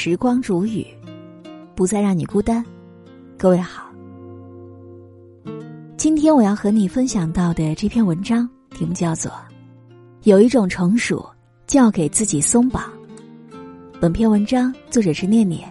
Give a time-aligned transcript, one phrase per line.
[0.00, 0.86] 时光煮雨，
[1.74, 2.64] 不再让你孤单。
[3.36, 3.90] 各位好，
[5.96, 9.28] 今天我要和你分享到的这篇文章题目叫做
[10.22, 11.28] 《有一种成熟
[11.66, 12.84] 叫给自己松绑》。
[14.00, 15.68] 本篇文章作者是念念。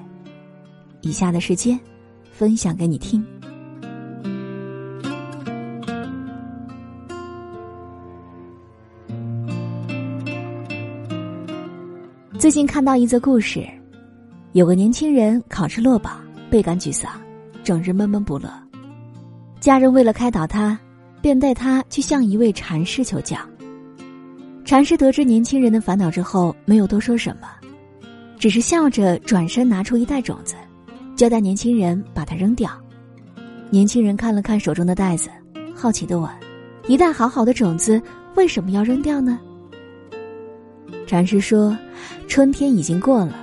[0.99, 1.80] 以下的时间，
[2.30, 3.25] 分享给你听。
[12.38, 13.66] 最近看到一则故事，
[14.53, 17.11] 有个年轻人考试落榜，倍感沮丧，
[17.63, 18.49] 整日闷闷不乐。
[19.59, 20.77] 家人为了开导他，
[21.21, 23.37] 便带他去向一位禅师求教。
[24.65, 27.47] 禅师得知年轻人的烦恼之后，没有多说什么，
[28.39, 30.55] 只是笑着转身拿出一袋种子，
[31.15, 32.71] 交代年轻人把它扔掉。
[33.70, 35.29] 年轻人看了看手中的袋子，
[35.76, 36.29] 好奇的问
[36.87, 38.01] ：“一袋好好的种子，
[38.35, 39.39] 为什么要扔掉呢？”
[41.05, 41.77] 禅师说
[42.27, 43.34] ：“春天已经过了，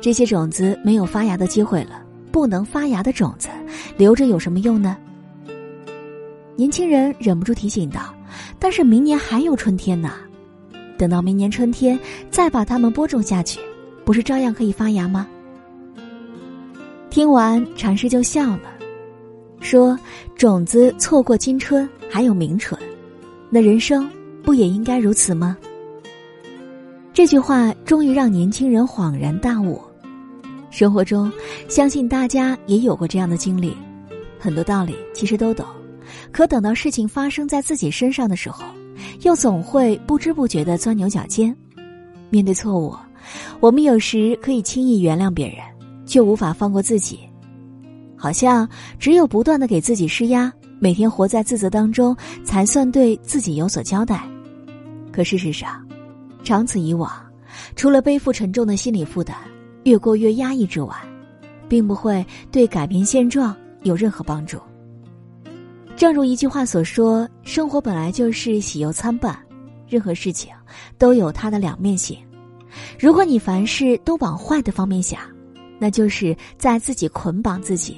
[0.00, 2.02] 这些种子没有发芽的机会了。
[2.32, 3.48] 不能发芽的种子，
[3.96, 4.96] 留着有什么用呢？”
[6.54, 8.14] 年轻人忍不住提醒道
[8.56, 10.12] ：“但是明年还有春天呢，
[10.96, 11.98] 等到明年春天
[12.30, 13.58] 再把它们播种下去，
[14.04, 15.26] 不是照样可以发芽吗？”
[17.10, 18.70] 听完，禅师就笑了，
[19.58, 19.98] 说
[20.38, 22.80] ：“种子错过青春，还有明春，
[23.50, 24.08] 那人生
[24.44, 25.56] 不也应该如此吗？”
[27.12, 29.82] 这句话终于让年轻人恍然大悟。
[30.70, 31.30] 生活中，
[31.68, 33.76] 相信大家也有过这样的经历，
[34.38, 35.66] 很多道理其实都懂，
[36.30, 38.64] 可等到事情发生在自己身上的时候，
[39.22, 41.54] 又总会不知不觉的钻牛角尖。
[42.30, 42.94] 面对错误，
[43.58, 45.58] 我们有时可以轻易原谅别人，
[46.06, 47.18] 却无法放过自己，
[48.16, 54.22] 好像只有不断的给自己施压，每天活在自责当中，才算对自己有所交代。
[55.10, 55.84] 可事实上，
[56.44, 57.10] 长此以往，
[57.74, 59.36] 除了背负沉重的心理负担，
[59.84, 60.94] 越过越压抑之外，
[61.68, 64.58] 并不会对改变现状有任何帮助。
[65.96, 69.38] 正如一句话所说：“生活本来就是喜忧参半，
[69.86, 70.50] 任何事情
[70.96, 72.16] 都有它的两面性。
[72.98, 75.20] 如果你凡事都往坏的方面想，
[75.78, 77.96] 那就是在自己捆绑自己。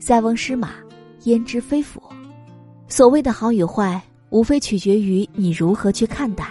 [0.00, 0.70] 塞翁失马，
[1.24, 2.02] 焉知非福？
[2.88, 6.48] 所谓的好与坏，无非取决于你如何去看待。”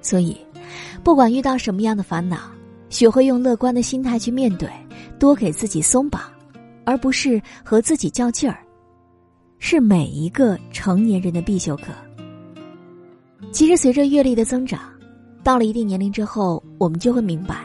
[0.00, 0.34] 所以，
[1.02, 2.38] 不管遇到什么样的烦恼，
[2.90, 4.68] 学会用乐观的心态去面对，
[5.18, 6.22] 多给自己松绑，
[6.84, 8.58] 而不是和自己较劲儿，
[9.58, 11.92] 是每一个成年人的必修课。
[13.52, 14.80] 其实，随着阅历的增长，
[15.42, 17.56] 到了一定年龄之后，我们就会明白，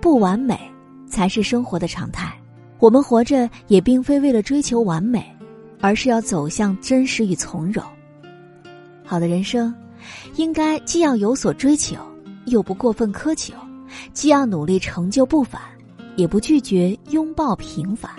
[0.00, 0.58] 不完美
[1.06, 2.32] 才是生活的常态。
[2.78, 5.24] 我们活着也并非为了追求完美，
[5.80, 7.84] 而是要走向真实与从容。
[9.04, 9.72] 好的人生。
[10.34, 11.96] 应该既要有所追求，
[12.46, 13.54] 又不过分苛求；
[14.12, 15.60] 既要努力成就不凡，
[16.16, 18.10] 也不拒绝拥抱平凡。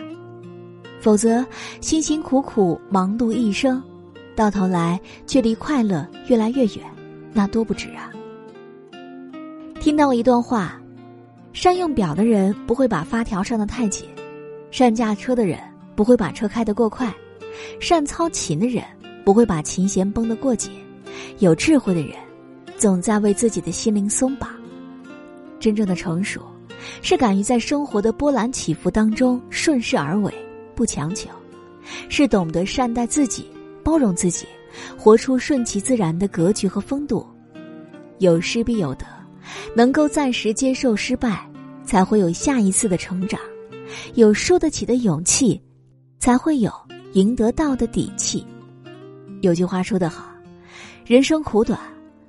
[1.00, 1.46] 否则，
[1.82, 3.84] 辛辛苦苦忙碌一生，
[4.36, 6.78] 到头来却离快乐越来越远，
[7.34, 8.10] 那多不值啊！
[9.82, 10.80] 听到过一段话：
[11.52, 14.08] 善用表的人不会把发条上的太紧，
[14.72, 15.60] 善驾车的人
[15.94, 17.14] 不会把车开得过快，
[17.82, 18.82] 善操琴的人
[19.26, 20.72] 不会把琴弦绷得过紧。
[21.40, 22.16] 有智慧的人，
[22.78, 24.50] 总在为自己的心灵松绑。
[25.64, 26.42] 真正的成熟，
[27.02, 30.34] 是敢于在生活的波澜起伏当中顺势而为，
[30.76, 31.30] 不强求；
[32.10, 33.50] 是懂得善待自己，
[33.82, 34.46] 包容自己，
[34.98, 37.26] 活出顺其自然的格局和风度。
[38.20, 39.06] 有失必有得，
[39.74, 41.50] 能够暂时接受失败，
[41.86, 43.40] 才会有下一次的成长；
[44.16, 45.62] 有输得起的勇气，
[46.20, 46.70] 才会有
[47.14, 48.46] 赢得到的底气。
[49.40, 50.26] 有句话说得好。
[51.06, 51.80] 人生苦短，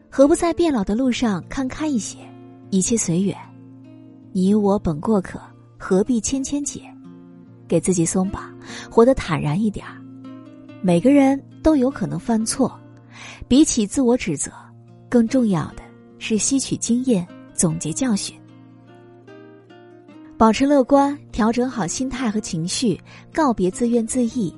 [0.08, 2.16] 何不在变老的路上看开一些？
[2.74, 3.38] 一切随缘，
[4.32, 5.40] 你我本过客，
[5.78, 6.80] 何必千千结？
[7.68, 8.52] 给自己松绑，
[8.90, 10.02] 活得坦然一点儿。
[10.82, 12.76] 每个人都有可能犯错，
[13.46, 14.50] 比起自我指责，
[15.08, 15.84] 更重要的
[16.18, 18.36] 是吸取经验，总结教训。
[20.36, 23.00] 保持乐观，调整好心态和情绪，
[23.32, 24.52] 告别自怨自艾，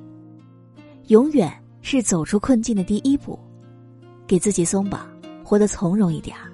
[1.09, 1.53] 永远
[1.83, 3.37] 是走出困境的第一步。
[4.25, 5.07] 给自己松绑，
[5.43, 6.51] 活得从容一点儿。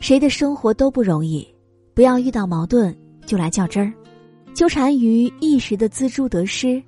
[0.00, 1.46] 谁的生活都不容易，
[1.94, 2.96] 不要遇到矛盾
[3.26, 3.92] 就来较真儿，
[4.54, 6.82] 纠缠于一时的锱铢得失，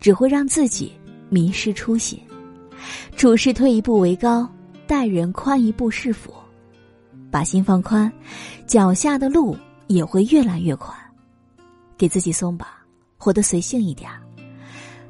[0.00, 0.92] 只会让自己
[1.28, 2.20] 迷失初心。
[3.16, 4.48] 处事退一步为高，
[4.86, 6.32] 待人宽一步是福。
[7.30, 8.12] 把心放宽，
[8.66, 9.56] 脚下的路
[9.86, 10.96] 也会越来越宽。
[11.98, 12.68] 给自己松绑，
[13.16, 14.10] 活得随性一点。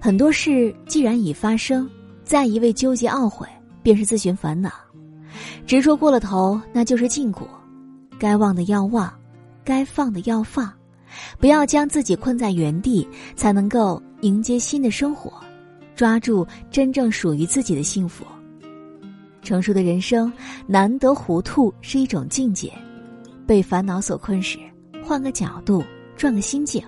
[0.00, 1.88] 很多事既然已发生，
[2.24, 3.46] 再一味纠结懊悔。
[3.82, 4.72] 便是自寻烦恼，
[5.66, 7.48] 执着过了头，那就是禁果。
[8.18, 9.12] 该忘的要忘，
[9.64, 10.72] 该放的要放，
[11.38, 15.32] 不要将自己困在原地，才能够迎接新的生活，
[15.94, 18.24] 抓住真正属于自己的幸福。
[19.42, 20.32] 成熟的人生，
[20.66, 22.72] 难得糊涂是一种境界。
[23.46, 24.58] 被烦恼所困时，
[25.04, 25.84] 换个角度，
[26.16, 26.82] 转个心境，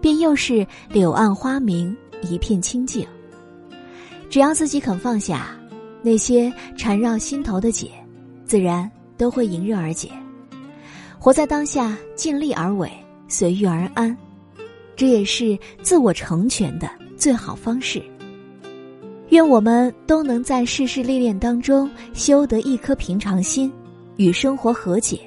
[0.00, 3.06] 便又是柳暗花明，一片清净。
[4.30, 5.54] 只要自己肯放下，
[6.02, 7.90] 那些缠绕心头的结，
[8.48, 10.10] 自然都会迎刃而解。
[11.18, 12.90] 活在当下，尽力而为，
[13.28, 14.16] 随遇而安，
[14.96, 18.02] 这也是自我成全的最好方式。
[19.28, 23.70] 愿我们都能在世事历练当中修得一颗平常心，
[24.16, 25.20] 与生活和解，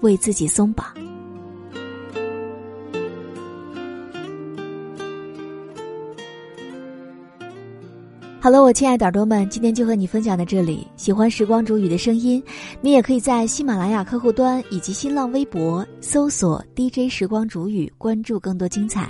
[0.00, 1.03] 为自己松绑。
[8.44, 10.86] 好了，我亲爱的耳朵们，今天就和你分享到这里。
[10.98, 12.42] 喜欢时光煮雨的声音，
[12.82, 19.08] 你也可以在喜马拉雅客户端以及新浪微博搜索 DJ 时光煮雨，关注更多精彩。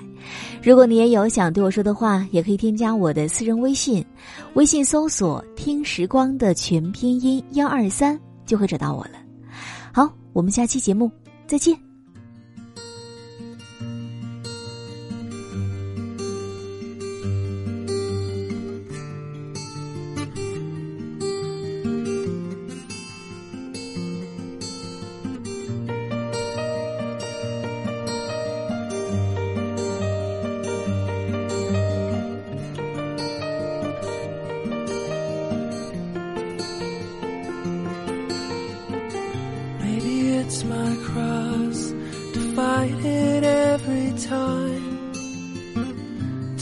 [0.62, 4.06] 如果你也有想对我说的话，也可以添加我的私人微信，
[4.54, 8.16] 微信搜索“听时光”的全拼音幺二三，
[8.46, 9.14] 就会找到我了。
[9.92, 11.10] 好，我们下期节目
[11.44, 11.83] 再见。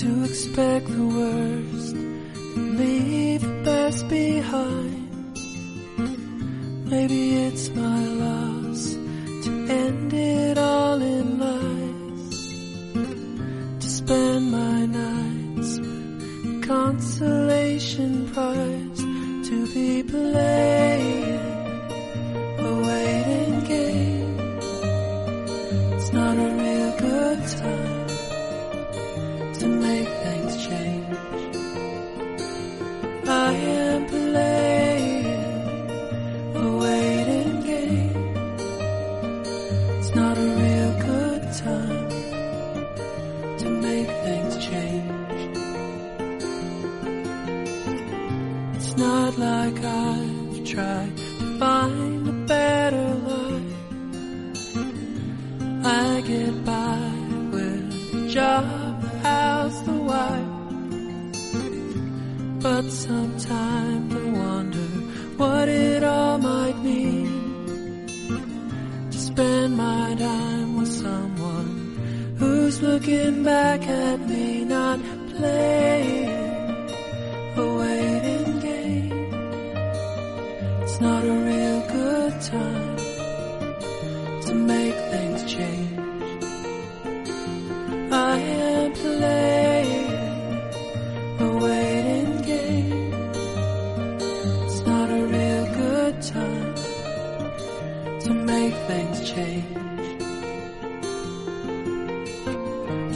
[0.02, 5.37] To expect the worst and leave the best behind.
[6.90, 8.94] Maybe it's my loss
[9.44, 12.31] to end it all in lies,
[13.82, 18.99] to spend my nights with consolation prize
[19.49, 20.51] to be playing
[49.73, 53.63] like I've tried to find a better life.
[55.85, 57.13] I get by
[57.53, 60.49] with a job, the house, the wife.
[62.63, 64.89] But sometimes I wonder
[65.37, 68.07] what it all might mean
[69.11, 75.01] to spend my time with someone who's looking back at me, not
[75.37, 76.31] playing
[81.02, 82.96] not a real good time
[84.46, 85.99] to make things change.
[88.12, 90.12] I am playing
[91.40, 93.12] a waiting game.
[94.64, 96.75] It's not a real good time
[98.21, 99.76] to make things change.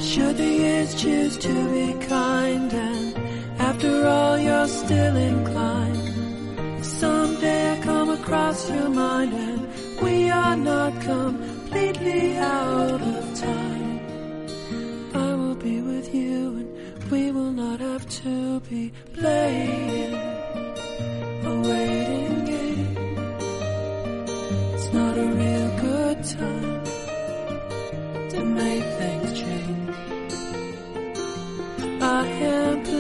[0.09, 3.17] Should the years choose to be kind and
[3.61, 6.16] after all you're still inclined
[8.27, 14.01] Across your mind and we are not completely out of time.
[15.15, 20.13] I will be with you and we will not have to be playing
[21.51, 22.97] a waiting game.
[24.75, 26.85] It's not a real good time
[28.31, 29.95] to make things change.
[32.03, 32.96] I am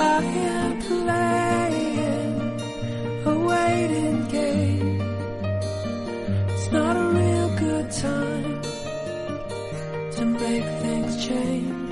[0.00, 2.34] I am playing
[3.26, 5.00] a waiting game.
[6.48, 8.62] It's not a real good time
[10.12, 11.91] to make things change.